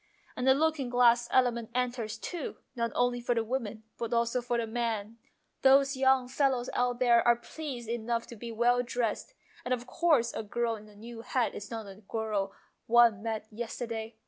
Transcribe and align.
And 0.35 0.47
the 0.47 0.55
looking 0.55 0.89
glass 0.89 1.27
element 1.29 1.69
enters, 1.75 2.17
too, 2.17 2.57
not 2.75 2.91
only 2.95 3.21
for 3.21 3.35
the 3.35 3.43
woman 3.43 3.83
but 3.99 4.13
also 4.15 4.41
for 4.41 4.57
the 4.57 4.65
man. 4.65 4.69
A 4.83 4.87
MONOLOGUE 4.87 4.95
ON 4.97 5.07
LOVE 5.81 5.85
SONGS 5.89 5.95
275 5.95 5.95
Those 6.01 6.01
young 6.01 6.27
fellows 6.27 6.69
out 6.73 6.99
there 6.99 7.27
are 7.27 7.35
pleased 7.35 7.87
enough 7.87 8.25
to 8.25 8.35
be 8.35 8.51
well 8.51 8.81
dressed, 8.81 9.35
and 9.63 9.75
of 9.75 9.85
course 9.85 10.33
a 10.33 10.41
girl 10.41 10.75
in 10.75 10.89
a 10.89 10.95
new 10.95 11.21
hat 11.21 11.53
is 11.53 11.69
not 11.69 11.83
the 11.83 12.01
girl 12.09 12.51
one 12.87 13.21
met 13.21 13.45
yesterday. 13.51 14.15